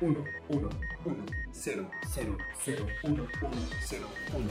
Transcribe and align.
1, 0.00 0.16
1, 0.48 0.70
1, 1.04 1.26
0, 1.52 1.90
0, 2.06 2.36
0, 2.64 2.86
1, 3.02 3.28
1, 3.40 3.52
0, 3.86 4.06
1. 4.32 4.50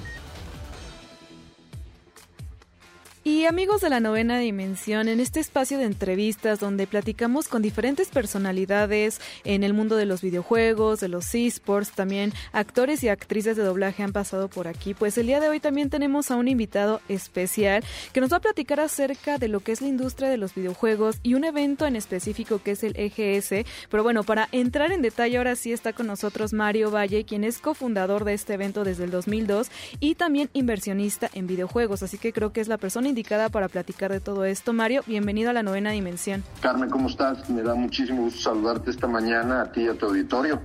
Y 3.29 3.45
amigos 3.45 3.81
de 3.81 3.91
la 3.91 3.99
novena 3.99 4.39
dimensión, 4.39 5.07
en 5.07 5.19
este 5.19 5.39
espacio 5.39 5.77
de 5.77 5.83
entrevistas 5.83 6.59
donde 6.59 6.87
platicamos 6.87 7.47
con 7.47 7.61
diferentes 7.61 8.09
personalidades 8.09 9.21
en 9.43 9.63
el 9.63 9.75
mundo 9.75 9.97
de 9.97 10.07
los 10.07 10.23
videojuegos, 10.23 10.99
de 10.99 11.09
los 11.09 11.35
esports, 11.35 11.91
también 11.91 12.33
actores 12.53 13.03
y 13.03 13.07
actrices 13.07 13.55
de 13.55 13.61
doblaje 13.61 14.01
han 14.01 14.13
pasado 14.13 14.47
por 14.47 14.67
aquí, 14.67 14.95
pues 14.95 15.15
el 15.19 15.27
día 15.27 15.39
de 15.39 15.47
hoy 15.47 15.59
también 15.59 15.91
tenemos 15.91 16.31
a 16.31 16.37
un 16.37 16.47
invitado 16.47 17.01
especial 17.07 17.83
que 18.13 18.19
nos 18.19 18.33
va 18.33 18.37
a 18.37 18.41
platicar 18.41 18.79
acerca 18.79 19.37
de 19.37 19.47
lo 19.47 19.59
que 19.59 19.73
es 19.73 19.81
la 19.81 19.89
industria 19.89 20.27
de 20.27 20.37
los 20.37 20.55
videojuegos 20.55 21.19
y 21.21 21.35
un 21.35 21.43
evento 21.43 21.85
en 21.85 21.95
específico 21.95 22.63
que 22.63 22.71
es 22.71 22.83
el 22.83 22.95
EGS. 22.97 23.63
Pero 23.91 24.01
bueno, 24.01 24.23
para 24.23 24.49
entrar 24.51 24.91
en 24.91 25.03
detalle 25.03 25.37
ahora 25.37 25.55
sí 25.55 25.71
está 25.71 25.93
con 25.93 26.07
nosotros 26.07 26.51
Mario 26.51 26.89
Valle, 26.89 27.25
quien 27.25 27.43
es 27.43 27.59
cofundador 27.59 28.25
de 28.25 28.33
este 28.33 28.55
evento 28.55 28.83
desde 28.83 29.03
el 29.03 29.11
2002 29.11 29.69
y 29.99 30.15
también 30.15 30.49
inversionista 30.53 31.29
en 31.33 31.45
videojuegos, 31.45 32.01
así 32.01 32.17
que 32.17 32.33
creo 32.33 32.51
que 32.51 32.61
es 32.61 32.67
la 32.67 32.79
persona 32.79 33.07
indicada 33.07 33.18
para 33.23 33.67
platicar 33.67 34.11
de 34.11 34.19
todo 34.19 34.45
esto. 34.45 34.71
Mario, 34.71 35.03
bienvenido 35.05 35.49
a 35.49 35.53
la 35.53 35.61
novena 35.61 35.91
dimensión. 35.91 36.43
Carmen, 36.61 36.89
¿cómo 36.89 37.09
estás? 37.09 37.49
Me 37.49 37.61
da 37.61 37.75
muchísimo 37.75 38.23
gusto 38.23 38.39
saludarte 38.39 38.91
esta 38.91 39.07
mañana 39.07 39.61
a 39.61 39.71
ti 39.71 39.81
y 39.81 39.87
a 39.87 39.93
tu 39.93 40.05
auditorio. 40.05 40.61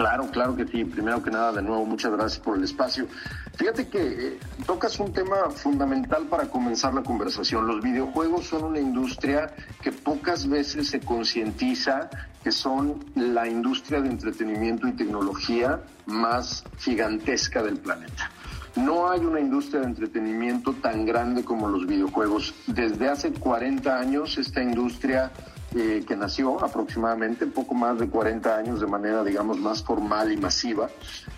Claro, 0.00 0.30
claro 0.30 0.56
que 0.56 0.66
sí. 0.66 0.82
Primero 0.86 1.22
que 1.22 1.30
nada, 1.30 1.52
de 1.52 1.60
nuevo, 1.60 1.84
muchas 1.84 2.10
gracias 2.12 2.40
por 2.40 2.56
el 2.56 2.64
espacio. 2.64 3.06
Fíjate 3.54 3.88
que 3.88 3.98
eh, 4.00 4.38
tocas 4.64 4.98
un 4.98 5.12
tema 5.12 5.50
fundamental 5.50 6.24
para 6.24 6.48
comenzar 6.48 6.94
la 6.94 7.02
conversación. 7.02 7.66
Los 7.66 7.82
videojuegos 7.82 8.46
son 8.46 8.64
una 8.64 8.80
industria 8.80 9.54
que 9.82 9.92
pocas 9.92 10.48
veces 10.48 10.88
se 10.88 11.00
concientiza 11.00 12.08
que 12.42 12.50
son 12.50 13.04
la 13.14 13.46
industria 13.46 14.00
de 14.00 14.08
entretenimiento 14.08 14.88
y 14.88 14.92
tecnología 14.92 15.82
más 16.06 16.64
gigantesca 16.78 17.62
del 17.62 17.76
planeta. 17.76 18.30
No 18.76 19.10
hay 19.10 19.20
una 19.20 19.40
industria 19.40 19.80
de 19.80 19.88
entretenimiento 19.88 20.72
tan 20.72 21.04
grande 21.04 21.44
como 21.44 21.68
los 21.68 21.86
videojuegos. 21.86 22.54
Desde 22.66 23.06
hace 23.10 23.32
40 23.32 23.98
años 23.98 24.38
esta 24.38 24.62
industria 24.62 25.30
eh, 25.74 26.04
que 26.06 26.16
nació 26.16 26.62
aproximadamente 26.64 27.46
poco 27.46 27.74
más 27.74 27.98
de 27.98 28.08
40 28.08 28.56
años 28.56 28.80
de 28.80 28.86
manera, 28.86 29.22
digamos, 29.22 29.58
más 29.58 29.82
formal 29.82 30.32
y 30.32 30.36
masiva, 30.36 30.90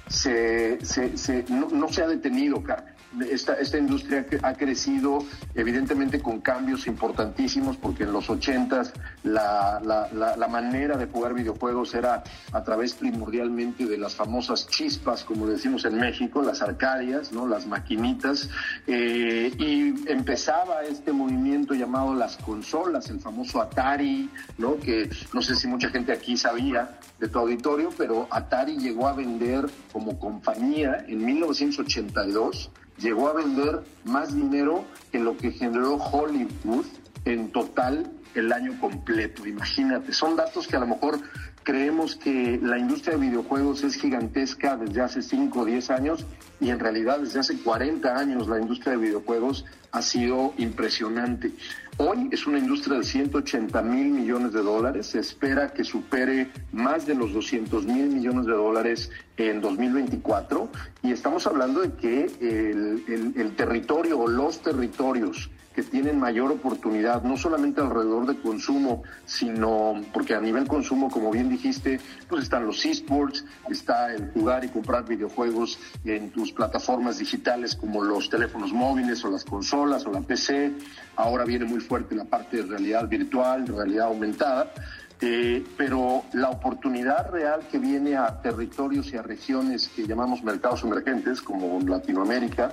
se, 0.08 0.84
se, 0.84 1.16
se, 1.16 1.44
no, 1.48 1.88
se 1.88 2.02
ha 2.02 2.06
detenido, 2.06 2.62
Carmen. 2.62 2.91
Esta, 3.30 3.54
esta 3.54 3.76
industria 3.76 4.24
ha 4.42 4.54
crecido 4.54 5.24
evidentemente 5.54 6.20
con 6.20 6.40
cambios 6.40 6.86
importantísimos 6.86 7.76
porque 7.76 8.04
en 8.04 8.12
los 8.12 8.30
80 8.30 8.92
la, 9.24 9.80
la, 9.84 10.08
la, 10.12 10.36
la, 10.36 10.48
manera 10.48 10.96
de 10.96 11.06
jugar 11.06 11.34
videojuegos 11.34 11.94
era 11.94 12.22
a 12.52 12.64
través 12.64 12.94
primordialmente 12.94 13.84
de 13.84 13.98
las 13.98 14.14
famosas 14.14 14.66
chispas, 14.66 15.24
como 15.24 15.46
decimos 15.46 15.84
en 15.84 15.98
México, 15.98 16.42
las 16.42 16.62
arcadias, 16.62 17.32
¿no? 17.32 17.46
las 17.46 17.66
maquinitas, 17.66 18.48
eh, 18.86 19.52
y 19.58 20.10
empezaba 20.10 20.82
este 20.82 21.12
movimiento 21.12 21.74
llamado 21.74 22.14
las 22.14 22.36
consolas, 22.38 23.10
el 23.10 23.20
famoso 23.20 23.60
Atari, 23.60 24.30
¿no? 24.58 24.78
que 24.78 25.10
no 25.32 25.42
sé 25.42 25.54
si 25.54 25.66
mucha 25.66 25.90
gente 25.90 26.12
aquí 26.12 26.36
sabía 26.36 26.98
de 27.20 27.28
tu 27.28 27.38
auditorio, 27.38 27.90
pero 27.96 28.26
Atari 28.30 28.78
llegó 28.78 29.06
a 29.06 29.12
vender 29.12 29.66
como 29.92 30.18
compañía 30.18 31.04
en 31.06 31.24
1982 31.24 32.70
llegó 33.02 33.28
a 33.28 33.34
vender 33.34 33.82
más 34.04 34.34
dinero 34.34 34.84
que 35.10 35.18
lo 35.18 35.36
que 35.36 35.50
generó 35.50 35.96
Hollywood 35.96 36.86
en 37.24 37.50
total 37.50 38.10
el 38.34 38.52
año 38.52 38.78
completo. 38.80 39.46
Imagínate, 39.46 40.12
son 40.12 40.36
datos 40.36 40.66
que 40.66 40.76
a 40.76 40.80
lo 40.80 40.86
mejor 40.86 41.18
creemos 41.62 42.16
que 42.16 42.58
la 42.62 42.78
industria 42.78 43.16
de 43.16 43.26
videojuegos 43.28 43.84
es 43.84 43.96
gigantesca 43.96 44.76
desde 44.76 45.02
hace 45.02 45.22
5 45.22 45.60
o 45.60 45.64
10 45.64 45.90
años 45.90 46.26
y 46.60 46.70
en 46.70 46.78
realidad 46.78 47.20
desde 47.20 47.40
hace 47.40 47.58
40 47.58 48.16
años 48.16 48.48
la 48.48 48.60
industria 48.60 48.92
de 48.92 48.98
videojuegos 48.98 49.64
ha 49.92 50.00
sido 50.00 50.54
impresionante. 50.56 51.52
Hoy 51.98 52.28
es 52.32 52.46
una 52.46 52.58
industria 52.58 52.98
de 52.98 53.04
180 53.04 53.82
mil 53.82 54.08
millones 54.08 54.54
de 54.54 54.62
dólares, 54.62 55.08
se 55.08 55.18
espera 55.20 55.72
que 55.72 55.84
supere 55.84 56.50
más 56.72 57.06
de 57.06 57.14
los 57.14 57.34
200 57.34 57.84
mil 57.84 58.06
millones 58.06 58.46
de 58.46 58.52
dólares 58.52 59.10
en 59.36 59.60
2024 59.60 60.70
y 61.02 61.12
estamos 61.12 61.46
hablando 61.46 61.82
de 61.82 61.92
que 61.92 62.24
el, 62.40 63.04
el, 63.06 63.34
el 63.36 63.54
territorio 63.54 64.18
o 64.18 64.26
los 64.26 64.62
territorios 64.62 65.50
que 65.74 65.82
tienen 65.82 66.18
mayor 66.18 66.52
oportunidad, 66.52 67.22
no 67.22 67.36
solamente 67.36 67.80
alrededor 67.80 68.26
de 68.26 68.40
consumo, 68.40 69.02
sino 69.24 70.02
porque 70.12 70.34
a 70.34 70.40
nivel 70.40 70.66
consumo, 70.66 71.10
como 71.10 71.30
bien 71.30 71.48
dijiste, 71.48 71.98
pues 72.28 72.44
están 72.44 72.66
los 72.66 72.84
esports, 72.84 73.44
está 73.70 74.12
el 74.14 74.30
jugar 74.32 74.64
y 74.64 74.68
comprar 74.68 75.06
videojuegos 75.06 75.78
en 76.04 76.30
tus 76.30 76.52
plataformas 76.52 77.18
digitales 77.18 77.74
como 77.74 78.04
los 78.04 78.28
teléfonos 78.28 78.72
móviles 78.72 79.24
o 79.24 79.30
las 79.30 79.44
consolas 79.44 79.81
o 79.82 80.12
la 80.12 80.20
PC. 80.20 80.72
Ahora 81.16 81.44
viene 81.44 81.64
muy 81.64 81.80
fuerte 81.80 82.14
la 82.14 82.24
parte 82.24 82.58
de 82.58 82.62
realidad 82.64 83.08
virtual, 83.08 83.66
realidad 83.66 84.06
aumentada. 84.06 84.72
Eh, 85.20 85.64
pero 85.76 86.24
la 86.32 86.50
oportunidad 86.50 87.30
real 87.30 87.60
que 87.70 87.78
viene 87.78 88.16
a 88.16 88.40
territorios 88.42 89.12
y 89.12 89.16
a 89.16 89.22
regiones 89.22 89.88
que 89.94 90.04
llamamos 90.04 90.42
mercados 90.42 90.82
emergentes, 90.82 91.40
como 91.40 91.78
Latinoamérica, 91.80 92.72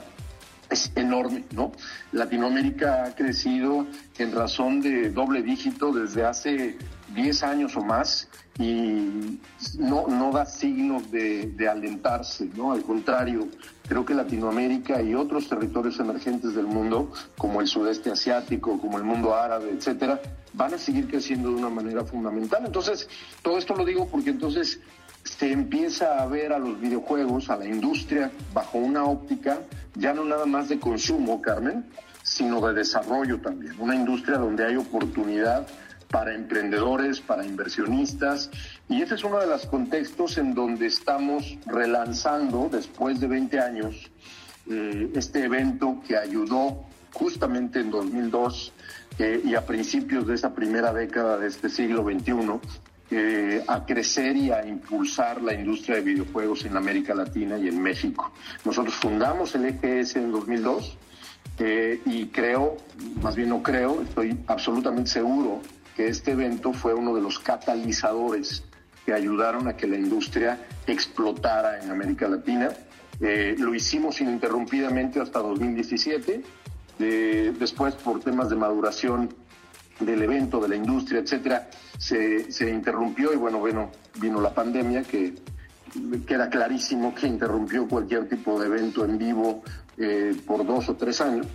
es 0.69 0.91
enorme, 0.95 1.45
¿no? 1.51 1.71
Latinoamérica 2.11 3.05
ha 3.05 3.15
crecido 3.15 3.85
en 4.17 4.31
razón 4.31 4.81
de 4.81 5.09
doble 5.09 5.41
dígito 5.41 5.91
desde 5.91 6.25
hace 6.25 6.77
10 7.13 7.43
años 7.43 7.75
o 7.75 7.83
más 7.83 8.27
y 8.57 9.39
no, 9.77 10.07
no 10.07 10.31
da 10.31 10.45
signos 10.45 11.09
de, 11.11 11.47
de, 11.55 11.67
alentarse, 11.67 12.49
¿no? 12.55 12.71
Al 12.71 12.83
contrario, 12.83 13.47
creo 13.89 14.05
que 14.05 14.13
Latinoamérica 14.13 15.01
y 15.01 15.15
otros 15.15 15.49
territorios 15.49 15.99
emergentes 15.99 16.53
del 16.53 16.67
mundo, 16.67 17.11
como 17.37 17.59
el 17.59 17.67
sudeste 17.67 18.11
asiático, 18.11 18.79
como 18.79 18.99
el 18.99 19.03
mundo 19.03 19.35
árabe, 19.35 19.71
etcétera, 19.71 20.21
van 20.53 20.75
a 20.75 20.77
seguir 20.77 21.07
creciendo 21.07 21.49
de 21.49 21.55
una 21.55 21.69
manera 21.69 22.05
fundamental. 22.05 22.63
Entonces, 22.65 23.09
todo 23.41 23.57
esto 23.57 23.75
lo 23.75 23.83
digo 23.83 24.07
porque 24.07 24.29
entonces 24.29 24.79
se 25.23 25.51
empieza 25.51 26.21
a 26.21 26.27
ver 26.27 26.53
a 26.53 26.59
los 26.59 26.79
videojuegos, 26.79 27.49
a 27.49 27.57
la 27.57 27.65
industria, 27.65 28.31
bajo 28.53 28.77
una 28.77 29.03
óptica 29.05 29.59
ya 29.95 30.13
no 30.13 30.23
nada 30.23 30.45
más 30.45 30.69
de 30.69 30.79
consumo, 30.79 31.41
Carmen, 31.41 31.83
sino 32.21 32.65
de 32.67 32.75
desarrollo 32.75 33.41
también. 33.41 33.73
Una 33.79 33.95
industria 33.95 34.37
donde 34.37 34.65
hay 34.65 34.75
oportunidad 34.75 35.67
para 36.09 36.33
emprendedores, 36.33 37.21
para 37.21 37.45
inversionistas. 37.45 38.49
Y 38.89 39.01
ese 39.01 39.15
es 39.15 39.23
uno 39.23 39.39
de 39.39 39.47
los 39.47 39.65
contextos 39.67 40.37
en 40.37 40.53
donde 40.53 40.87
estamos 40.87 41.57
relanzando, 41.65 42.69
después 42.71 43.19
de 43.19 43.27
20 43.27 43.59
años, 43.59 44.11
eh, 44.69 45.11
este 45.15 45.43
evento 45.45 46.01
que 46.05 46.17
ayudó 46.17 46.83
justamente 47.13 47.79
en 47.79 47.91
2002 47.91 48.73
eh, 49.19 49.41
y 49.43 49.55
a 49.55 49.65
principios 49.65 50.27
de 50.27 50.35
esa 50.35 50.53
primera 50.53 50.93
década 50.93 51.37
de 51.37 51.47
este 51.47 51.69
siglo 51.69 52.03
XXI 52.03 52.33
eh, 53.11 53.63
a 53.67 53.85
crecer 53.85 54.37
y 54.37 54.51
a 54.51 54.65
impulsar 54.67 55.41
la 55.41 55.53
industria 55.53 55.95
de 55.95 56.03
videojuegos 56.03 56.65
en 56.65 56.77
América 56.77 57.15
Latina 57.15 57.57
y 57.57 57.67
en 57.67 57.81
México. 57.81 58.31
Nosotros 58.63 58.93
fundamos 58.93 59.55
el 59.55 59.65
EGS 59.65 60.17
en 60.17 60.31
2002 60.31 60.97
eh, 61.57 62.01
y 62.05 62.27
creo, 62.27 62.77
más 63.21 63.35
bien 63.35 63.49
no 63.49 63.63
creo, 63.63 64.03
estoy 64.03 64.37
absolutamente 64.45 65.09
seguro 65.09 65.59
que 65.95 66.07
este 66.07 66.31
evento 66.31 66.71
fue 66.71 66.93
uno 66.93 67.15
de 67.15 67.21
los 67.21 67.39
catalizadores 67.39 68.63
que 69.09 69.15
ayudaron 69.15 69.67
a 69.67 69.75
que 69.75 69.87
la 69.87 69.97
industria 69.97 70.67
explotara 70.85 71.81
en 71.81 71.89
América 71.89 72.27
Latina. 72.27 72.69
Eh, 73.19 73.55
lo 73.57 73.73
hicimos 73.73 74.21
ininterrumpidamente 74.21 75.19
hasta 75.19 75.39
2017. 75.39 76.43
después, 76.99 77.95
por 77.95 78.19
temas 78.19 78.51
de 78.51 78.55
maduración 78.55 79.33
del 79.99 80.21
evento, 80.21 80.61
de 80.61 80.69
la 80.69 80.75
industria, 80.75 81.21
etcétera, 81.21 81.71
se, 81.97 82.51
se 82.51 82.69
interrumpió 82.69 83.33
y 83.33 83.35
bueno, 83.35 83.57
bueno, 83.57 83.89
vino 84.21 84.39
la 84.41 84.53
pandemia 84.53 85.01
que 85.01 85.33
queda 86.27 86.47
clarísimo 86.47 87.15
que 87.15 87.25
interrumpió 87.25 87.87
cualquier 87.87 88.29
tipo 88.29 88.59
de 88.59 88.67
evento 88.67 89.05
en 89.05 89.17
vivo 89.17 89.63
eh, 89.97 90.35
por 90.45 90.67
dos 90.67 90.87
o 90.87 90.95
tres 90.95 91.19
años. 91.19 91.47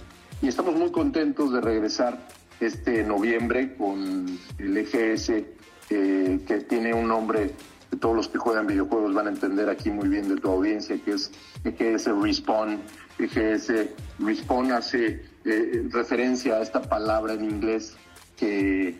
Y 0.43 0.49
estamos 0.49 0.75
muy 0.75 0.91
contentos 0.91 1.53
de 1.53 1.61
regresar 1.61 2.19
este 2.59 3.05
noviembre 3.05 3.77
con 3.77 4.27
el 4.59 4.77
EGS, 4.77 5.31
eh, 5.91 6.41
que 6.47 6.61
tiene 6.61 6.95
un 6.95 7.09
nombre 7.09 7.53
que 7.91 7.97
todos 7.97 8.17
los 8.17 8.29
que 8.29 8.39
juegan 8.39 8.67
videojuegos 8.67 9.15
van 9.15 9.27
a 9.27 9.31
entender 9.31 9.69
aquí 9.69 9.91
muy 9.91 10.09
bien 10.09 10.29
de 10.29 10.37
tu 10.37 10.51
audiencia, 10.51 10.97
que 11.05 11.13
es 11.13 11.31
EGS 11.65 12.07
Respawn. 12.21 12.81
EGS 13.19 13.73
Respawn 14.19 14.73
hace 14.73 15.23
eh, 15.45 15.89
referencia 15.91 16.57
a 16.57 16.63
esta 16.63 16.83
palabra 16.83 17.35
en 17.35 17.45
inglés 17.45 17.97
que, 18.37 18.97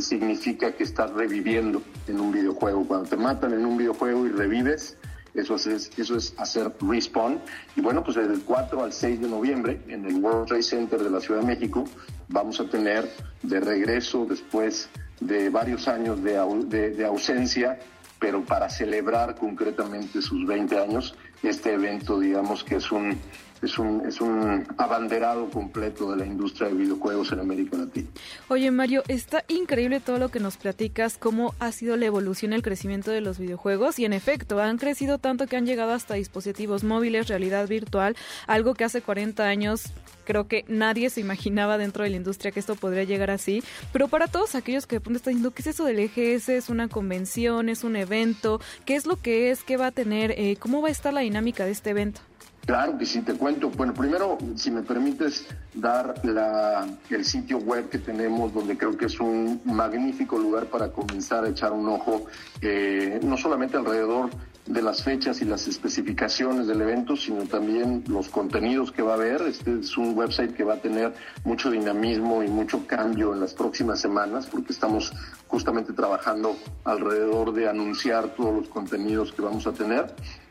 significa 0.00 0.72
que 0.72 0.84
estás 0.84 1.10
reviviendo 1.12 1.82
en 2.08 2.20
un 2.20 2.32
videojuego. 2.32 2.86
Cuando 2.86 3.08
te 3.08 3.16
matan 3.16 3.52
en 3.52 3.64
un 3.64 3.76
videojuego 3.76 4.26
y 4.26 4.30
revives, 4.30 4.96
eso 5.34 5.54
es, 5.54 5.90
eso 5.96 6.16
es 6.16 6.34
hacer 6.36 6.72
respawn. 6.80 7.40
Y 7.76 7.80
bueno, 7.80 8.02
pues 8.04 8.16
desde 8.16 8.34
el 8.34 8.42
4 8.42 8.82
al 8.82 8.92
6 8.92 9.20
de 9.20 9.28
noviembre 9.28 9.80
en 9.88 10.04
el 10.04 10.16
World 10.16 10.48
Trade 10.48 10.62
Center 10.62 11.02
de 11.02 11.10
la 11.10 11.20
Ciudad 11.20 11.40
de 11.40 11.46
México 11.46 11.84
vamos 12.28 12.60
a 12.60 12.68
tener 12.68 13.08
de 13.42 13.60
regreso 13.60 14.26
después 14.28 14.88
de 15.26 15.50
varios 15.50 15.88
años 15.88 16.22
de, 16.22 16.90
de 16.90 17.04
ausencia, 17.04 17.78
pero 18.18 18.44
para 18.44 18.68
celebrar 18.68 19.34
concretamente 19.34 20.22
sus 20.22 20.46
20 20.46 20.78
años, 20.78 21.14
este 21.42 21.74
evento 21.74 22.18
digamos 22.18 22.64
que 22.64 22.76
es 22.76 22.92
un 22.92 23.18
es 23.62 23.78
un, 23.78 24.04
es 24.06 24.20
un 24.20 24.66
abanderado 24.76 25.48
completo 25.48 26.10
de 26.10 26.16
la 26.16 26.26
industria 26.26 26.68
de 26.68 26.74
videojuegos 26.74 27.30
en 27.32 27.38
América 27.40 27.76
Latina. 27.76 28.08
Oye, 28.48 28.70
Mario, 28.72 29.04
está 29.06 29.44
increíble 29.46 30.00
todo 30.00 30.18
lo 30.18 30.30
que 30.30 30.40
nos 30.40 30.56
platicas, 30.56 31.16
cómo 31.16 31.54
ha 31.60 31.70
sido 31.70 31.96
la 31.96 32.06
evolución 32.06 32.52
y 32.52 32.56
el 32.56 32.62
crecimiento 32.62 33.12
de 33.12 33.20
los 33.20 33.38
videojuegos. 33.38 34.00
Y 34.00 34.04
en 34.04 34.12
efecto, 34.12 34.60
han 34.60 34.78
crecido 34.78 35.18
tanto 35.18 35.46
que 35.46 35.56
han 35.56 35.66
llegado 35.66 35.92
hasta 35.92 36.14
dispositivos 36.14 36.82
móviles, 36.82 37.28
realidad 37.28 37.68
virtual, 37.68 38.16
algo 38.48 38.74
que 38.74 38.84
hace 38.84 39.00
40 39.00 39.44
años 39.44 39.92
creo 40.24 40.46
que 40.46 40.64
nadie 40.68 41.10
se 41.10 41.20
imaginaba 41.20 41.78
dentro 41.78 42.04
de 42.04 42.10
la 42.10 42.16
industria 42.16 42.52
que 42.52 42.60
esto 42.60 42.76
podría 42.76 43.04
llegar 43.04 43.30
así. 43.30 43.62
Pero 43.92 44.08
para 44.08 44.28
todos 44.28 44.54
aquellos 44.54 44.86
que 44.86 44.96
de 44.96 45.00
pronto 45.00 45.16
están 45.16 45.32
diciendo, 45.32 45.52
¿qué 45.52 45.62
es 45.62 45.68
eso 45.68 45.84
del 45.84 45.98
EGS? 45.98 46.48
¿Es 46.48 46.68
una 46.68 46.88
convención? 46.88 47.68
¿Es 47.68 47.84
un 47.84 47.96
evento? 47.96 48.60
¿Qué 48.84 48.94
es 48.94 49.06
lo 49.06 49.16
que 49.16 49.50
es? 49.50 49.64
¿Qué 49.64 49.76
va 49.76 49.88
a 49.88 49.90
tener? 49.90 50.32
Eh, 50.32 50.56
¿Cómo 50.58 50.80
va 50.80 50.88
a 50.88 50.92
estar 50.92 51.12
la 51.12 51.20
dinámica 51.20 51.31
de 51.40 51.70
este 51.70 51.90
evento? 51.90 52.20
Claro 52.66 52.96
que 52.96 53.06
sí, 53.06 53.22
te 53.22 53.34
cuento. 53.34 53.70
Bueno, 53.70 53.92
primero, 53.92 54.38
si 54.54 54.70
me 54.70 54.82
permites 54.82 55.46
dar 55.74 56.14
la, 56.24 56.86
el 57.10 57.24
sitio 57.24 57.58
web 57.58 57.88
que 57.88 57.98
tenemos, 57.98 58.54
donde 58.54 58.78
creo 58.78 58.96
que 58.96 59.06
es 59.06 59.18
un 59.18 59.60
magnífico 59.64 60.38
lugar 60.38 60.66
para 60.66 60.92
comenzar 60.92 61.44
a 61.44 61.48
echar 61.48 61.72
un 61.72 61.88
ojo, 61.88 62.26
eh, 62.60 63.18
no 63.24 63.36
solamente 63.36 63.76
alrededor 63.76 64.30
de 64.66 64.80
las 64.80 65.02
fechas 65.02 65.42
y 65.42 65.44
las 65.44 65.66
especificaciones 65.66 66.68
del 66.68 66.82
evento, 66.82 67.16
sino 67.16 67.42
también 67.46 68.04
los 68.06 68.28
contenidos 68.28 68.92
que 68.92 69.02
va 69.02 69.12
a 69.12 69.14
haber. 69.14 69.42
Este 69.42 69.80
es 69.80 69.96
un 69.96 70.16
website 70.16 70.54
que 70.54 70.62
va 70.62 70.74
a 70.74 70.80
tener 70.80 71.12
mucho 71.44 71.68
dinamismo 71.68 72.44
y 72.44 72.48
mucho 72.48 72.86
cambio 72.86 73.34
en 73.34 73.40
las 73.40 73.54
próximas 73.54 74.00
semanas, 74.00 74.46
porque 74.46 74.72
estamos 74.72 75.12
justamente 75.52 75.92
trabajando 75.92 76.56
alrededor 76.82 77.52
de 77.52 77.68
anunciar 77.68 78.28
todos 78.28 78.54
los 78.54 78.68
contenidos 78.68 79.32
que 79.32 79.42
vamos 79.42 79.66
a 79.66 79.72
tener. 79.72 80.06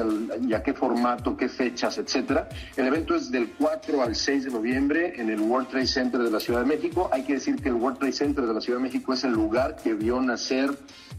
y, 0.42 0.52
a 0.52 0.62
qué 0.62 0.74
formato, 0.74 1.36
qué 1.36 1.48
fechas, 1.48 1.98
etcétera. 1.98 2.48
El 2.76 2.86
evento 2.86 3.14
es 3.14 3.30
del 3.30 3.52
4 3.52 4.02
al 4.02 4.14
6 4.14 4.44
de 4.44 4.50
noviembre 4.50 5.20
en 5.20 5.30
el 5.30 5.40
World 5.40 5.68
Trade 5.68 5.86
Center 5.86 6.22
de 6.22 6.30
la 6.30 6.40
Ciudad 6.40 6.60
de 6.60 6.66
México. 6.66 7.08
Hay 7.12 7.24
que 7.24 7.34
decir 7.34 7.56
que 7.56 7.70
el 7.70 7.74
World 7.74 7.98
Trade 7.98 8.12
Center 8.12 8.46
de 8.46 8.54
la 8.54 8.60
Ciudad 8.60 8.78
de 8.78 8.84
México 8.84 9.14
es 9.14 9.24
el 9.24 9.32
lugar 9.32 9.76
que 9.82 9.94
vio 9.94 10.20
nacer 10.20 10.70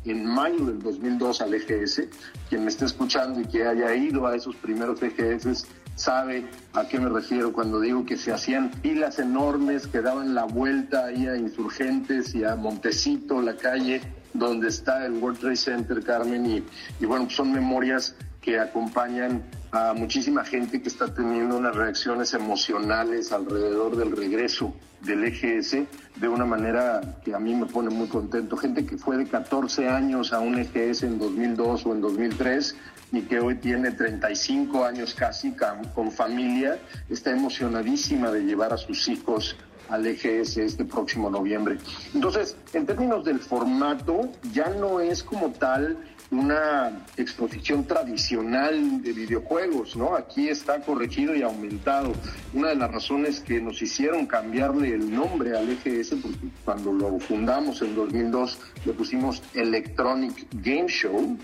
en 0.06 0.26
mayo 0.26 0.47
del 0.56 0.80
2002 0.80 1.42
al 1.42 1.54
EGS. 1.54 2.04
Quien 2.50 2.64
me 2.64 2.70
esté 2.70 2.86
escuchando 2.86 3.40
y 3.42 3.46
que 3.46 3.66
haya 3.66 3.94
ido 3.96 4.28
a 4.28 4.36
esos 4.36 4.56
primeros 4.56 5.02
EGS 5.02 5.66
sabe 5.96 6.48
a 6.74 6.88
qué 6.88 7.00
me 7.00 7.10
refiero 7.10 7.52
cuando 7.52 7.80
digo 7.80 8.06
que 8.06 8.18
se 8.18 8.32
hacían 8.32 8.72
filas 8.72 9.18
enormes 9.20 9.88
que 9.88 10.02
daban 10.02 10.36
la 10.36 10.46
vuelta 10.46 11.06
ahí 11.06 11.26
a 11.28 11.36
Insurgentes 11.36 12.36
y 12.36 12.44
a 12.44 12.56
Montecito, 12.56 13.42
la 13.42 13.56
calle 13.56 14.02
donde 14.34 14.68
está 14.68 15.06
el 15.06 15.14
World 15.14 15.40
Trade 15.40 15.56
Center, 15.56 16.04
Carmen, 16.04 16.46
y, 16.46 16.64
y 17.00 17.06
bueno, 17.06 17.28
son 17.30 17.52
memorias 17.52 18.16
que 18.48 18.58
acompañan 18.58 19.44
a 19.74 19.94
muchísima 19.94 20.46
gente 20.46 20.82
que 20.82 20.88
está 20.88 21.14
teniendo 21.14 21.58
unas 21.58 21.76
reacciones 21.76 22.34
emocionales 22.34 23.34
alrededor 23.34 23.98
del 23.98 24.16
regreso 24.16 24.74
del 25.02 25.26
EGS 25.26 25.80
de 26.16 26.28
una 26.30 26.46
manera 26.46 27.02
que 27.26 27.36
a 27.36 27.40
mí 27.40 27.54
me 27.54 27.66
pone 27.66 27.90
muy 27.90 28.08
contento. 28.08 28.56
Gente 28.56 28.86
que 28.86 28.98
fue 28.98 29.18
de 29.18 29.26
14 29.26 29.90
años 29.90 30.32
a 30.32 30.40
un 30.40 30.58
EGS 30.58 31.04
en 31.04 31.20
2002 31.20 31.86
o 31.88 31.92
en 31.92 32.00
2003 32.00 32.78
y 33.12 33.22
que 33.24 33.42
hoy 33.42 33.56
tiene 33.56 33.92
35 33.92 34.86
años 34.86 35.14
casi 35.14 35.54
con, 35.94 36.10
familia, 36.10 36.80
está 37.10 37.32
emocionadísima 37.32 38.32
de 38.32 38.46
llevar 38.46 38.72
a 38.72 38.78
sus 38.78 39.10
hijos 39.10 39.58
al 39.90 40.06
EGS 40.06 40.58
este 40.58 40.86
próximo 40.86 41.30
noviembre. 41.30 41.78
Entonces, 42.14 42.56
en 42.74 42.86
términos 42.86 43.24
del 43.24 43.40
formato, 43.40 44.30
ya 44.52 44.70
no 44.70 45.00
es 45.00 45.24
como 45.24 45.52
tal 45.52 45.98
una 46.30 47.06
exposición 47.16 47.86
tradicional 47.86 49.02
de 49.02 49.14
videojuegos, 49.14 49.96
¿no? 49.96 50.16
Aquí 50.16 50.50
está 50.50 50.82
corregido 50.82 51.36
y 51.36 51.42
aumentado. 51.42 52.14
Una 52.54 52.70
de 52.70 52.76
las 52.76 52.92
razones 52.92 53.40
que 53.40 53.62
nos 53.62 53.82
hicieron 53.82 54.26
cambiarle 54.26 54.94
el 54.94 55.14
nombre 55.14 55.58
al 55.58 55.70
EGS, 55.70 56.16
porque 56.22 56.50
cuando 56.66 56.92
lo 56.92 57.20
fundamos 57.20 57.82
en 57.82 57.96
2002 57.96 58.60
le 58.86 58.94
pusimos 58.94 59.42
Electronic 59.54 60.48
Game 60.62 60.90
Show, 60.90 61.38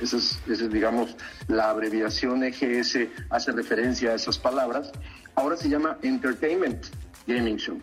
esa 0.00 0.16
es, 0.16 0.70
digamos, 0.70 1.16
la 1.48 1.70
abreviación 1.70 2.44
EGS 2.44 2.98
hace 3.30 3.52
referencia 3.52 4.10
a 4.10 4.14
esas 4.14 4.38
palabras, 4.38 4.92
ahora 5.34 5.56
se 5.56 5.68
llama 5.68 5.98
Entertainment 6.02 6.86
Gaming 7.26 7.56
Show. 7.56 7.78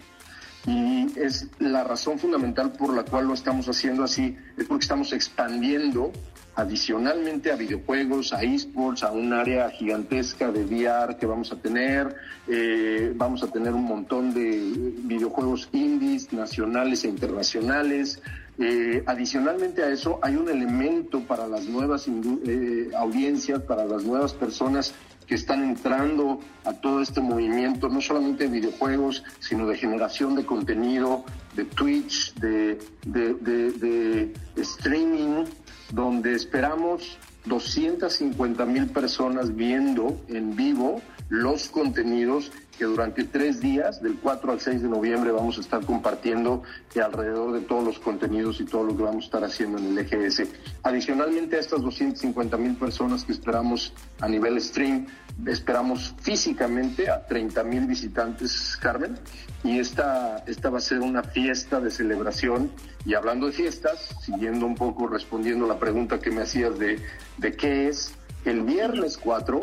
Y 0.65 1.07
es 1.17 1.47
la 1.59 1.83
razón 1.83 2.19
fundamental 2.19 2.73
por 2.73 2.93
la 2.93 3.03
cual 3.03 3.27
lo 3.27 3.33
estamos 3.33 3.67
haciendo 3.69 4.03
así, 4.03 4.35
es 4.57 4.65
porque 4.65 4.83
estamos 4.83 5.13
expandiendo 5.13 6.11
adicionalmente 6.57 7.51
a 7.51 7.55
videojuegos, 7.55 8.33
a 8.33 8.41
esports, 8.41 9.03
a 9.03 9.11
un 9.11 9.31
área 9.31 9.69
gigantesca 9.69 10.51
de 10.51 10.65
VR 10.65 11.15
que 11.15 11.27
vamos 11.27 11.51
a 11.51 11.55
tener. 11.55 12.15
Eh, 12.47 13.13
vamos 13.15 13.43
a 13.43 13.47
tener 13.47 13.73
un 13.73 13.83
montón 13.83 14.33
de 14.33 14.91
videojuegos 15.03 15.69
indies, 15.71 16.33
nacionales 16.33 17.03
e 17.03 17.09
internacionales. 17.09 18.19
Eh, 18.57 19.03
adicionalmente 19.05 19.83
a 19.83 19.89
eso, 19.91 20.19
hay 20.23 20.35
un 20.35 20.49
elemento 20.49 21.21
para 21.21 21.47
las 21.47 21.65
nuevas 21.67 22.07
eh, 22.07 22.89
audiencias, 22.97 23.61
para 23.61 23.85
las 23.85 24.03
nuevas 24.03 24.33
personas 24.33 24.95
que 25.27 25.35
están 25.35 25.63
entrando 25.63 26.39
a 26.63 26.73
todo 26.73 27.01
este 27.01 27.19
movimiento, 27.21 27.89
no 27.89 28.01
solamente 28.01 28.45
de 28.45 28.49
videojuegos, 28.49 29.23
sino 29.39 29.67
de 29.67 29.77
generación 29.77 30.35
de 30.35 30.45
contenido, 30.45 31.25
de 31.55 31.65
Twitch, 31.65 32.33
de, 32.35 32.79
de, 33.05 33.33
de 33.33 34.33
streaming, 34.55 35.45
donde 35.91 36.33
esperamos 36.33 37.17
250 37.47 38.65
mil 38.65 38.87
personas 38.87 39.55
viendo 39.55 40.19
en 40.27 40.55
vivo 40.55 41.01
los 41.29 41.67
contenidos 41.67 42.51
que 42.77 42.85
durante 42.85 43.23
tres 43.23 43.59
días, 43.59 44.01
del 44.01 44.17
4 44.17 44.51
al 44.51 44.59
6 44.59 44.83
de 44.83 44.87
noviembre, 44.87 45.31
vamos 45.31 45.57
a 45.57 45.61
estar 45.61 45.83
compartiendo 45.83 46.63
alrededor 47.03 47.53
de 47.53 47.61
todos 47.61 47.83
los 47.83 47.99
contenidos 47.99 48.59
y 48.61 48.65
todo 48.65 48.83
lo 48.83 48.95
que 48.95 49.03
vamos 49.03 49.23
a 49.23 49.25
estar 49.25 49.43
haciendo 49.43 49.77
en 49.77 49.85
el 49.85 49.97
EGS. 49.97 50.43
Adicionalmente 50.83 51.57
a 51.57 51.59
estas 51.59 51.81
250 51.81 52.57
mil 52.57 52.75
personas 52.75 53.23
que 53.23 53.31
esperamos 53.31 53.93
a 54.19 54.27
nivel 54.27 54.59
stream, 54.61 55.07
esperamos 55.45 56.13
físicamente 56.19 57.09
a 57.09 57.25
30 57.25 57.63
mil 57.63 57.85
visitantes, 57.85 58.77
Carmen, 58.81 59.17
y 59.63 59.79
esta, 59.79 60.43
esta 60.47 60.69
va 60.69 60.77
a 60.77 60.81
ser 60.81 61.01
una 61.01 61.23
fiesta 61.23 61.79
de 61.79 61.91
celebración. 61.91 62.71
Y 63.05 63.13
hablando 63.13 63.47
de 63.47 63.53
fiestas, 63.53 64.15
siguiendo 64.21 64.65
un 64.65 64.75
poco, 64.75 65.07
respondiendo 65.07 65.65
la 65.65 65.79
pregunta 65.79 66.19
que 66.19 66.29
me 66.29 66.41
hacías 66.41 66.77
de, 66.77 66.99
de 67.37 67.53
qué 67.53 67.87
es, 67.87 68.13
el 68.45 68.61
viernes 68.61 69.17
4 69.17 69.59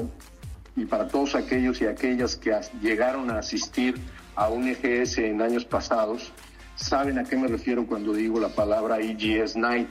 y 0.76 0.84
para 0.86 1.08
todos 1.08 1.34
aquellos 1.34 1.80
y 1.80 1.86
aquellas 1.86 2.36
que 2.36 2.58
llegaron 2.80 3.30
a 3.30 3.38
asistir 3.38 3.94
a 4.36 4.48
un 4.48 4.66
EGS 4.66 5.18
en 5.18 5.40
años 5.40 5.64
pasados, 5.64 6.32
saben 6.76 7.18
a 7.18 7.24
qué 7.24 7.36
me 7.36 7.48
refiero 7.48 7.86
cuando 7.86 8.12
digo 8.12 8.40
la 8.40 8.48
palabra 8.48 8.98
EGS 8.98 9.56
Night. 9.56 9.90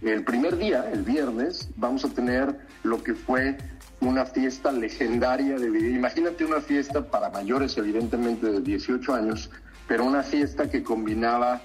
El 0.00 0.24
primer 0.24 0.56
día, 0.56 0.90
el 0.92 1.02
viernes, 1.02 1.68
vamos 1.76 2.04
a 2.04 2.08
tener 2.08 2.58
lo 2.82 3.02
que 3.02 3.14
fue 3.14 3.56
una 4.00 4.26
fiesta 4.26 4.72
legendaria 4.72 5.58
de 5.58 5.70
video. 5.70 5.90
Imagínate 5.90 6.44
una 6.44 6.60
fiesta 6.60 7.06
para 7.06 7.30
mayores, 7.30 7.76
evidentemente, 7.78 8.50
de 8.50 8.60
18 8.60 9.14
años, 9.14 9.50
pero 9.86 10.04
una 10.04 10.22
fiesta 10.22 10.70
que 10.70 10.82
combinaba 10.82 11.60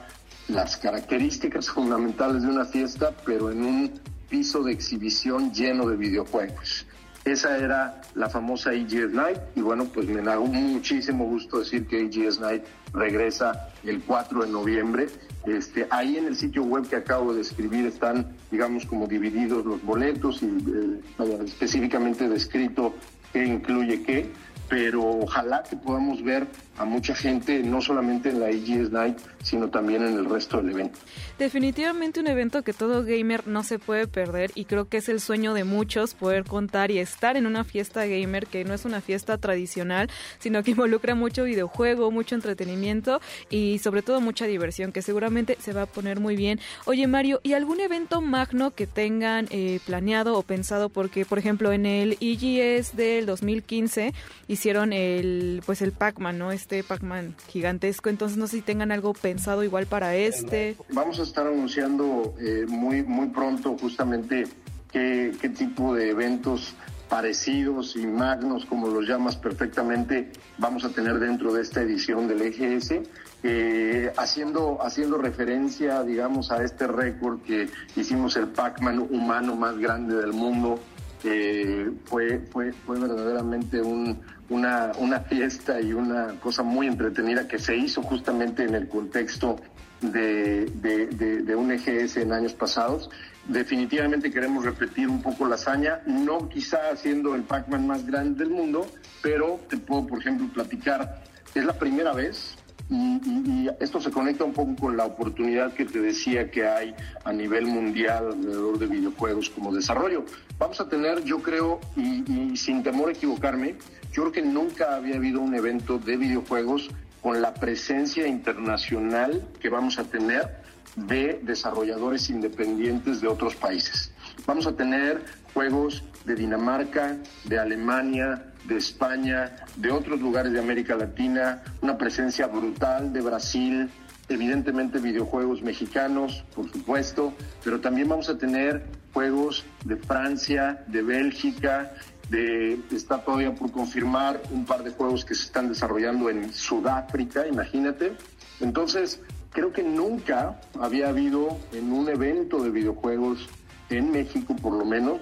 las 0.47 0.77
características 0.77 1.69
fundamentales 1.69 2.43
de 2.43 2.49
una 2.49 2.65
fiesta, 2.65 3.11
pero 3.25 3.51
en 3.51 3.63
un 3.63 3.91
piso 4.29 4.63
de 4.63 4.71
exhibición 4.71 5.53
lleno 5.53 5.87
de 5.87 5.97
videojuegos. 5.97 6.85
Esa 7.25 7.57
era 7.57 8.01
la 8.15 8.29
famosa 8.29 8.73
EGS 8.73 9.11
Night 9.11 9.37
y 9.55 9.61
bueno, 9.61 9.85
pues 9.85 10.07
me 10.07 10.21
da 10.21 10.39
muchísimo 10.39 11.25
gusto 11.25 11.59
decir 11.59 11.85
que 11.85 12.05
EGS 12.05 12.39
Night 12.39 12.63
regresa 12.93 13.69
el 13.83 14.01
4 14.01 14.45
de 14.45 14.51
noviembre. 14.51 15.07
Este, 15.45 15.87
ahí 15.89 16.17
en 16.17 16.27
el 16.27 16.35
sitio 16.35 16.63
web 16.63 16.87
que 16.87 16.95
acabo 16.95 17.33
de 17.33 17.41
escribir 17.41 17.85
están, 17.85 18.35
digamos, 18.51 18.85
como 18.85 19.05
divididos 19.05 19.65
los 19.65 19.83
boletos 19.83 20.41
y 20.41 20.47
eh, 20.47 21.01
específicamente 21.45 22.27
descrito 22.27 22.93
qué 23.33 23.45
incluye 23.45 24.01
qué 24.03 24.31
pero 24.69 25.03
ojalá 25.03 25.63
que 25.63 25.75
podamos 25.75 26.23
ver 26.23 26.47
a 26.77 26.85
mucha 26.85 27.13
gente, 27.13 27.61
no 27.61 27.81
solamente 27.81 28.29
en 28.29 28.39
la 28.39 28.49
EGS 28.49 28.91
Night, 28.91 29.17
sino 29.43 29.69
también 29.69 30.01
en 30.03 30.13
el 30.13 30.29
resto 30.29 30.57
del 30.57 30.69
evento. 30.69 30.97
Definitivamente 31.37 32.21
un 32.21 32.27
evento 32.27 32.63
que 32.63 32.71
todo 32.71 33.03
gamer 33.03 33.47
no 33.47 33.63
se 33.63 33.79
puede 33.79 34.07
perder 34.07 34.51
y 34.55 34.65
creo 34.65 34.87
que 34.87 34.97
es 34.97 35.09
el 35.09 35.19
sueño 35.19 35.53
de 35.53 35.65
muchos 35.65 36.13
poder 36.13 36.45
contar 36.45 36.91
y 36.91 36.99
estar 36.99 37.35
en 37.35 37.47
una 37.47 37.65
fiesta 37.65 38.05
gamer 38.05 38.47
que 38.47 38.63
no 38.63 38.73
es 38.73 38.85
una 38.85 39.01
fiesta 39.01 39.37
tradicional, 39.37 40.09
sino 40.39 40.63
que 40.63 40.71
involucra 40.79 41.15
mucho 41.15 41.43
videojuego, 41.43 42.11
mucho 42.11 42.35
entretenimiento 42.35 43.19
y 43.49 43.79
sobre 43.79 44.01
todo 44.01 44.21
mucha 44.21 44.45
diversión, 44.45 44.93
que 44.93 45.01
seguramente 45.01 45.57
se 45.59 45.73
va 45.73 45.81
a 45.81 45.85
poner 45.85 46.19
muy 46.19 46.35
bien. 46.35 46.59
Oye 46.85 47.07
Mario, 47.07 47.41
¿y 47.43 47.53
algún 47.53 47.81
evento 47.81 48.21
magno 48.21 48.71
que 48.71 48.87
tengan 48.87 49.47
eh, 49.49 49.79
planeado 49.85 50.37
o 50.37 50.43
pensado? 50.43 50.89
Porque, 50.89 51.25
por 51.25 51.39
ejemplo, 51.39 51.73
en 51.73 51.85
el 51.85 52.17
EGS 52.21 52.95
del 52.95 53.25
2015 53.25 54.13
hicieron 54.59 54.91
el 54.91 55.63
pues 55.65 55.81
el 55.81 55.93
Pac-Man, 55.93 56.37
¿no? 56.37 56.51
Este 56.51 56.83
Pac-Man 56.83 57.35
gigantesco, 57.47 58.09
entonces 58.09 58.37
no 58.37 58.45
sé 58.47 58.57
si 58.57 58.61
tengan 58.61 58.91
algo 58.91 59.13
pensado 59.13 59.63
igual 59.63 59.85
para 59.85 60.15
este. 60.17 60.75
Vamos 60.89 61.17
a 61.19 61.23
estar 61.23 61.47
anunciando 61.47 62.35
eh, 62.39 62.65
muy 62.67 63.03
muy 63.03 63.27
pronto 63.29 63.77
justamente 63.77 64.45
qué, 64.91 65.31
qué 65.39 65.49
tipo 65.49 65.95
de 65.95 66.09
eventos 66.09 66.75
parecidos 67.07 67.95
y 67.95 68.05
magnos, 68.05 68.65
como 68.65 68.87
los 68.87 69.07
llamas 69.07 69.35
perfectamente, 69.35 70.29
vamos 70.59 70.83
a 70.83 70.89
tener 70.89 71.19
dentro 71.19 71.51
de 71.51 71.63
esta 71.63 71.81
edición 71.81 72.27
del 72.27 72.41
EGS, 72.41 73.01
eh, 73.41 74.13
haciendo, 74.15 74.77
haciendo 74.81 75.17
referencia, 75.17 76.03
digamos, 76.03 76.51
a 76.51 76.63
este 76.63 76.85
récord 76.85 77.41
que 77.41 77.67
hicimos 77.95 78.35
el 78.37 78.49
Pac-Man 78.49 78.99
humano 79.09 79.55
más 79.55 79.77
grande 79.77 80.15
del 80.15 80.33
mundo. 80.33 80.79
Eh, 81.23 81.91
fue, 82.05 82.39
fue, 82.51 82.71
fue 82.71 82.99
verdaderamente 82.99 83.81
un, 83.81 84.19
una, 84.49 84.91
una 84.97 85.19
fiesta 85.21 85.81
y 85.81 85.93
una 85.93 86.39
cosa 86.39 86.63
muy 86.63 86.87
entretenida 86.87 87.47
que 87.47 87.59
se 87.59 87.75
hizo 87.75 88.01
justamente 88.01 88.63
en 88.63 88.75
el 88.75 88.87
contexto 88.87 89.57
de, 90.01 90.65
de, 90.65 91.55
un 91.55 91.71
EGS 91.71 92.17
en 92.17 92.31
años 92.31 92.53
pasados. 92.53 93.09
Definitivamente 93.47 94.31
queremos 94.31 94.63
repetir 94.63 95.09
un 95.09 95.21
poco 95.21 95.45
la 95.45 95.55
hazaña, 95.55 96.01
no 96.05 96.47
quizá 96.47 96.95
siendo 96.95 97.35
el 97.35 97.43
Pac-Man 97.43 97.87
más 97.87 98.05
grande 98.05 98.43
del 98.43 98.53
mundo, 98.53 98.87
pero 99.21 99.59
te 99.67 99.77
puedo, 99.77 100.07
por 100.07 100.19
ejemplo, 100.19 100.47
platicar, 100.53 101.21
es 101.53 101.65
la 101.65 101.73
primera 101.73 102.13
vez 102.13 102.55
y, 102.89 103.69
esto 103.79 104.01
se 104.01 104.11
conecta 104.11 104.43
un 104.43 104.53
poco 104.53 104.75
con 104.75 104.97
la 104.97 105.05
oportunidad 105.05 105.73
que 105.73 105.85
te 105.85 106.01
decía 106.01 106.49
que 106.49 106.67
hay 106.67 106.95
a 107.23 107.31
nivel 107.31 107.67
mundial 107.67 108.31
alrededor 108.31 108.79
de 108.79 108.87
videojuegos 108.87 109.49
como 109.49 109.73
desarrollo. 109.73 110.25
Vamos 110.57 110.81
a 110.81 110.89
tener, 110.89 111.23
yo 111.23 111.41
creo, 111.41 111.79
y, 111.95 112.57
sin 112.57 112.83
temor 112.83 113.09
a 113.09 113.11
equivocarme, 113.11 113.75
yo 114.11 114.23
creo 114.23 114.31
que 114.31 114.41
nunca 114.41 114.95
había 114.95 115.15
habido 115.15 115.39
un 115.39 115.53
evento 115.53 115.99
de 115.99 116.17
videojuegos 116.17 116.89
con 117.21 117.41
la 117.41 117.53
presencia 117.53 118.27
internacional 118.27 119.45
que 119.59 119.69
vamos 119.69 119.99
a 119.99 120.05
tener 120.05 120.57
de 120.95 121.39
desarrolladores 121.43 122.29
independientes 122.29 123.21
de 123.21 123.27
otros 123.27 123.55
países. 123.55 124.11
Vamos 124.47 124.65
a 124.65 124.75
tener 124.75 125.23
juegos 125.53 126.03
de 126.25 126.35
Dinamarca, 126.35 127.17
de 127.45 127.59
Alemania, 127.59 128.48
de 128.65 128.77
España, 128.77 129.55
de 129.75 129.91
otros 129.91 130.19
lugares 130.19 130.51
de 130.53 130.59
América 130.59 130.95
Latina, 130.95 131.63
una 131.81 131.97
presencia 131.97 132.47
brutal 132.47 133.11
de 133.13 133.21
Brasil, 133.21 133.89
evidentemente 134.29 134.99
videojuegos 134.99 135.61
mexicanos, 135.61 136.43
por 136.55 136.71
supuesto, 136.71 137.33
pero 137.63 137.79
también 137.79 138.07
vamos 138.07 138.29
a 138.29 138.37
tener 138.37 138.85
juegos 139.13 139.65
de 139.85 139.95
Francia, 139.97 140.83
de 140.87 141.01
Bélgica, 141.01 141.91
de, 142.29 142.79
está 142.91 143.23
todavía 143.23 143.53
por 143.55 143.71
confirmar 143.71 144.41
un 144.51 144.65
par 144.65 144.83
de 144.83 144.91
juegos 144.91 145.25
que 145.25 145.33
se 145.33 145.45
están 145.45 145.67
desarrollando 145.67 146.29
en 146.29 146.53
Sudáfrica, 146.53 147.47
imagínate. 147.47 148.13
Entonces, 148.59 149.19
creo 149.51 149.73
que 149.73 149.83
nunca 149.83 150.59
había 150.79 151.09
habido 151.09 151.57
en 151.73 151.91
un 151.91 152.07
evento 152.07 152.63
de 152.63 152.69
videojuegos 152.69 153.47
en 153.89 154.11
México, 154.11 154.55
por 154.55 154.73
lo 154.73 154.85
menos, 154.85 155.21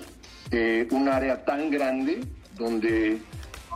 eh, 0.51 0.87
un 0.91 1.07
área 1.07 1.45
tan 1.45 1.69
grande 1.69 2.21
donde 2.57 3.21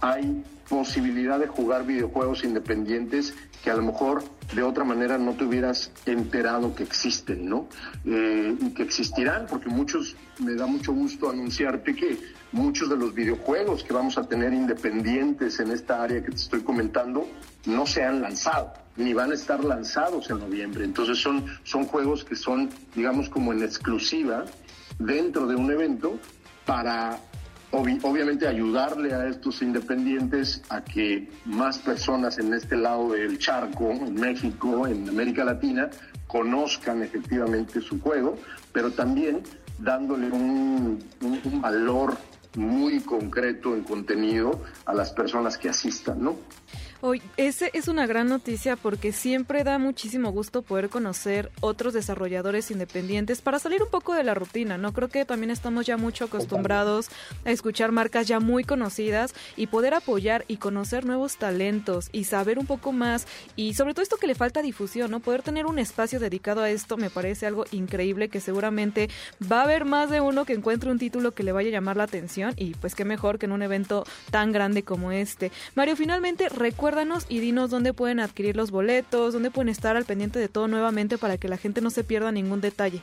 hay 0.02 0.44
posibilidad 0.68 1.38
de 1.38 1.48
jugar 1.48 1.86
videojuegos 1.86 2.44
independientes 2.44 3.34
que 3.62 3.70
a 3.70 3.76
lo 3.76 3.84
mejor 3.84 4.24
de 4.56 4.64
otra 4.64 4.84
manera 4.84 5.18
no 5.18 5.34
te 5.34 5.44
hubieras 5.44 5.92
enterado 6.06 6.74
que 6.74 6.84
existen, 6.84 7.48
¿no? 7.48 7.68
Eh, 8.06 8.56
y 8.60 8.70
que 8.74 8.84
existirán, 8.84 9.46
porque 9.50 9.70
muchos, 9.70 10.16
me 10.40 10.56
da 10.56 10.66
mucho 10.66 10.94
gusto 10.94 11.30
anunciarte 11.30 11.94
que 11.94 12.18
muchos 12.52 12.90
de 12.90 12.98
los 12.98 13.14
videojuegos 13.14 13.84
que 13.84 13.94
vamos 13.94 14.18
a 14.18 14.24
tener 14.28 14.54
independientes 14.54 15.60
en 15.60 15.72
esta 15.72 16.02
área 16.02 16.24
que 16.24 16.32
te 16.32 16.38
estoy 16.38 16.62
comentando 16.62 17.28
no 17.66 17.86
se 17.86 18.04
han 18.04 18.22
lanzado, 18.22 18.74
ni 18.98 19.14
van 19.14 19.32
a 19.32 19.36
estar 19.36 19.64
lanzados 19.64 20.30
en 20.30 20.40
noviembre. 20.40 20.84
Entonces 20.84 21.18
son, 21.18 21.46
son 21.64 21.86
juegos 21.86 22.24
que 22.24 22.36
son, 22.36 22.70
digamos, 22.96 23.30
como 23.30 23.54
en 23.54 23.62
exclusiva 23.62 24.46
dentro 24.98 25.48
de 25.48 25.56
un 25.56 25.72
evento 25.72 26.18
para 26.66 27.20
obviamente 27.72 28.48
ayudarle 28.48 29.14
a 29.14 29.28
estos 29.28 29.62
independientes 29.62 30.62
a 30.70 30.84
que 30.84 31.30
más 31.46 31.78
personas 31.80 32.38
en 32.38 32.54
este 32.54 32.76
lado 32.76 33.12
del 33.14 33.38
charco, 33.40 33.92
en 33.92 34.16
México, 34.16 34.88
en 34.88 35.08
América 35.08 35.44
Latina, 35.44 35.90
conozcan 36.28 37.02
efectivamente 37.04 37.82
su 37.82 38.00
juego, 38.02 38.38
pero 38.72 38.92
también 38.92 39.44
dándole 39.80 40.30
un, 40.32 41.00
un 41.22 41.62
valor 41.62 42.18
muy 42.56 43.00
concreto 43.00 43.76
en 43.76 43.84
contenido 43.84 44.62
a 44.86 44.94
las 44.94 45.12
personas 45.12 45.58
que 45.58 45.70
asistan, 45.70 46.22
¿no? 46.22 46.36
Hoy, 47.04 47.20
ese 47.36 47.72
es 47.74 47.88
una 47.88 48.06
gran 48.06 48.28
noticia 48.28 48.76
porque 48.76 49.12
siempre 49.12 49.64
da 49.64 49.80
muchísimo 49.80 50.32
gusto 50.32 50.62
poder 50.62 50.90
conocer 50.90 51.52
otros 51.60 51.96
desarrolladores 51.96 52.70
independientes 52.70 53.42
para 53.42 53.58
salir 53.58 53.82
un 53.82 53.90
poco 53.90 54.14
de 54.14 54.24
la 54.24 54.36
rutina, 54.36 54.78
¿no? 54.78 54.94
Creo 54.94 55.10
que 55.10 55.26
también 55.26 55.50
estamos 55.50 55.88
ya 55.88 55.98
mucho 55.98 56.26
acostumbrados 56.26 57.10
a 57.44 57.50
escuchar 57.50 57.92
marcas 57.92 58.28
ya 58.28 58.40
muy 58.40 58.64
conocidas 58.64 59.34
y 59.58 59.66
poder 59.66 59.96
apoyar 59.96 60.46
y 60.48 60.58
conocer 60.58 61.04
nuevos 61.04 61.38
talentos 61.38 62.10
y 62.12 62.26
saber 62.26 62.60
un 62.60 62.68
poco 62.68 62.92
más 62.92 63.26
y 63.56 63.74
sobre 63.74 63.96
todo 63.96 64.04
esto 64.04 64.18
que 64.18 64.28
le 64.28 64.36
falta 64.36 64.62
difusión, 64.62 65.10
¿no? 65.10 65.22
Poder 65.22 65.42
tener 65.42 65.66
un 65.66 65.80
espacio 65.80 66.20
dedicado 66.20 66.62
a 66.62 66.70
esto 66.70 66.98
me 66.98 67.10
parece 67.10 67.48
algo 67.48 67.66
increíble 67.72 68.30
que 68.30 68.40
seguramente 68.40 69.10
va 69.52 69.62
a 69.62 69.64
haber 69.64 69.86
más 69.86 70.12
de 70.12 70.22
uno 70.22 70.46
que 70.46 70.54
encuentre 70.54 70.92
un 70.92 71.00
título 71.00 71.32
que 71.32 71.42
le 71.42 71.52
vaya 71.52 71.70
a 71.70 71.72
llamar 71.72 71.98
la 71.98 72.04
atención 72.04 72.54
y 72.58 72.76
pues 72.76 72.94
qué 72.94 73.06
mejor 73.06 73.40
que 73.40 73.48
en 73.48 73.54
un 73.54 73.64
evento 73.64 74.06
tan 74.30 74.52
grande 74.52 74.84
como 74.84 75.12
este. 75.12 75.52
Mario, 75.74 75.96
finalmente 75.96 76.48
recuerda 76.48 76.91
recuérdanos 76.92 77.26
y 77.30 77.40
dinos 77.40 77.70
dónde 77.70 77.94
pueden 77.94 78.20
adquirir 78.20 78.58
los 78.58 78.70
boletos, 78.70 79.32
dónde 79.32 79.50
pueden 79.50 79.70
estar 79.70 79.96
al 79.96 80.04
pendiente 80.04 80.40
de 80.40 80.50
todo 80.50 80.68
nuevamente 80.68 81.18
para 81.18 81.38
que 81.38 81.48
la 81.48 81.56
gente 81.56 81.80
no 81.80 81.90
se 81.90 82.04
pierda 82.04 82.34
ningún 82.34 82.60
detalle. 82.60 83.02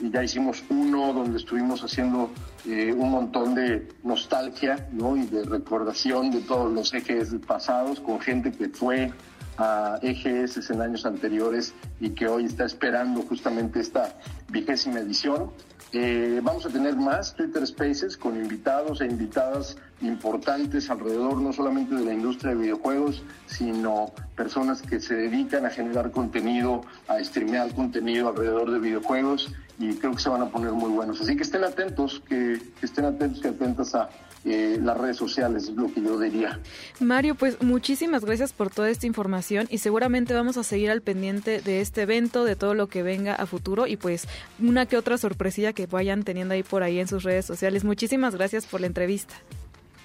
ya 0.00 0.22
hicimos 0.22 0.62
uno 0.70 1.12
donde 1.12 1.38
estuvimos 1.38 1.82
haciendo 1.82 2.30
eh, 2.66 2.92
un 2.92 3.10
montón 3.10 3.54
de 3.54 3.88
nostalgia 4.02 4.88
¿no? 4.92 5.16
y 5.16 5.26
de 5.26 5.44
recordación 5.44 6.30
de 6.30 6.40
todos 6.40 6.72
los 6.72 6.92
EGS 6.94 7.34
pasados 7.46 8.00
con 8.00 8.20
gente 8.20 8.52
que 8.52 8.68
fue 8.68 9.12
a 9.60 9.98
EGS 10.00 10.70
en 10.70 10.80
años 10.80 11.04
anteriores 11.04 11.74
y 12.00 12.10
que 12.10 12.26
hoy 12.26 12.46
está 12.46 12.64
esperando 12.64 13.22
justamente 13.22 13.80
esta 13.80 14.16
vigésima 14.48 15.00
edición. 15.00 15.50
Eh, 15.92 16.40
vamos 16.42 16.64
a 16.66 16.68
tener 16.68 16.94
más 16.96 17.34
Twitter 17.34 17.66
Spaces 17.66 18.16
con 18.16 18.36
invitados 18.36 19.00
e 19.00 19.06
invitadas 19.06 19.76
importantes 20.00 20.88
alrededor 20.88 21.38
no 21.38 21.52
solamente 21.52 21.94
de 21.94 22.04
la 22.04 22.12
industria 22.12 22.54
de 22.54 22.60
videojuegos, 22.60 23.22
sino 23.46 24.12
personas 24.36 24.82
que 24.82 25.00
se 25.00 25.14
dedican 25.14 25.66
a 25.66 25.70
generar 25.70 26.10
contenido, 26.10 26.82
a 27.08 27.22
streamear 27.22 27.74
contenido 27.74 28.28
alrededor 28.28 28.70
de 28.70 28.78
videojuegos 28.78 29.52
y 29.78 29.94
creo 29.94 30.12
que 30.12 30.20
se 30.20 30.28
van 30.28 30.42
a 30.42 30.48
poner 30.48 30.72
muy 30.72 30.90
buenos. 30.90 31.20
Así 31.20 31.36
que 31.36 31.42
estén 31.42 31.64
atentos, 31.64 32.22
que, 32.28 32.60
que 32.78 32.86
estén 32.86 33.04
atentos 33.06 33.42
y 33.44 33.48
atentas 33.48 33.94
a 33.94 34.08
eh, 34.42 34.78
las 34.82 34.96
redes 34.96 35.18
sociales, 35.18 35.64
es 35.64 35.74
lo 35.74 35.92
que 35.92 36.00
yo 36.00 36.18
diría. 36.18 36.58
Mario, 36.98 37.34
pues 37.34 37.62
muchísimas 37.62 38.24
gracias 38.24 38.54
por 38.54 38.70
toda 38.70 38.88
esta 38.88 39.06
información 39.06 39.66
y 39.68 39.78
seguramente 39.78 40.32
vamos 40.32 40.56
a 40.56 40.62
seguir 40.62 40.90
al 40.90 41.02
pendiente 41.02 41.60
de 41.60 41.82
este 41.82 42.02
evento, 42.02 42.44
de 42.44 42.56
todo 42.56 42.72
lo 42.72 42.88
que 42.88 43.02
venga 43.02 43.34
a 43.34 43.44
futuro 43.44 43.86
y 43.86 43.98
pues 43.98 44.26
una 44.58 44.86
que 44.86 44.96
otra 44.96 45.18
sorpresilla 45.18 45.69
que 45.72 45.86
vayan 45.86 46.22
teniendo 46.22 46.54
ahí 46.54 46.62
por 46.62 46.82
ahí 46.82 46.98
en 46.98 47.08
sus 47.08 47.22
redes 47.22 47.46
sociales. 47.46 47.84
Muchísimas 47.84 48.34
gracias 48.34 48.66
por 48.66 48.80
la 48.80 48.86
entrevista. 48.86 49.34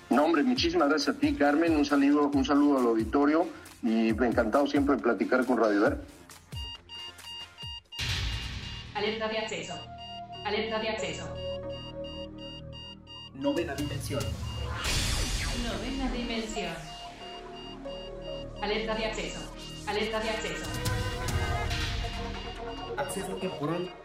No, 0.10 0.25
hombre, 0.25 0.43
muchísimas 0.43 0.89
gracias 0.89 1.15
a 1.15 1.19
ti, 1.19 1.34
Carmen. 1.34 1.75
Un 1.75 1.86
saludo, 1.86 2.29
un 2.34 2.45
saludo 2.45 2.79
al 2.79 2.86
auditorio 2.86 3.48
y 3.81 4.10
encantado 4.10 4.67
siempre 4.67 4.95
de 4.95 5.01
platicar 5.01 5.45
con 5.45 5.57
Radio 5.57 5.81
Ver. 5.81 5.98
Alerta 8.93 9.28
de 9.28 9.38
acceso. 9.38 9.73
Alerta 10.45 10.80
de 10.80 10.89
acceso. 10.89 11.36
Novena 13.34 13.75
dimensión. 13.75 14.21
Novena 15.63 16.12
dimensión. 16.12 16.73
Alerta 18.62 18.95
de 18.95 19.06
acceso. 19.06 19.39
Alerta 19.88 20.19
de 20.19 20.30
acceso. 20.30 20.65
Acceso 22.97 23.36
temporal. 23.36 24.05